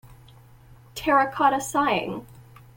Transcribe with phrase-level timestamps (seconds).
[0.95, 2.25] Terracotta Sighing.